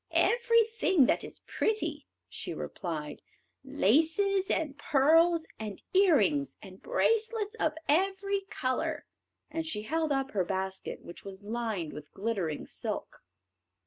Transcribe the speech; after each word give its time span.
"Everything 0.13 1.05
that 1.05 1.23
is 1.23 1.41
pretty," 1.45 2.07
she 2.27 2.55
replied; 2.55 3.21
"laces, 3.63 4.49
and 4.49 4.75
pearls, 4.75 5.45
and 5.59 5.83
earrings, 5.93 6.57
and 6.59 6.81
bracelets 6.81 7.55
of 7.59 7.73
every 7.87 8.41
colour;" 8.49 9.05
and 9.51 9.67
she 9.67 9.83
held 9.83 10.11
up 10.11 10.31
her 10.31 10.43
basket, 10.43 11.03
which 11.03 11.23
was 11.23 11.43
lined 11.43 11.93
with 11.93 12.11
glittering 12.13 12.65
silk. 12.65 13.21